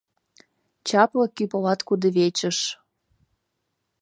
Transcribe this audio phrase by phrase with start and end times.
[0.87, 2.57] Чапле кӱ полат кудывечыш